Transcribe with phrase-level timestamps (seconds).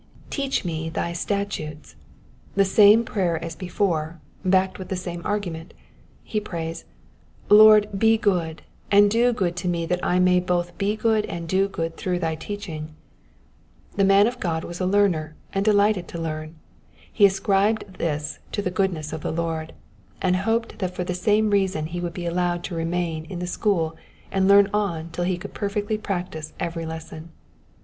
[0.31, 1.93] '•''Teach me thy statutes,'''^
[2.55, 5.75] The same prayer as before, backed with the same argument.
[6.23, 6.85] He prays,
[7.49, 11.27] ^* Lord be good, and do good to me that I may both be good
[11.27, 12.95] and do good through thy teaching.'*
[13.95, 16.55] The man of God was a learner, and delighted to learn:
[17.13, 19.71] he ascribed this to the goodness of the Lord,
[20.19, 23.45] and hoped that for the same reason ho would be allowed to remain in the
[23.45, 23.95] school
[24.31, 27.29] and learn on till he could perfectly practise every lesson.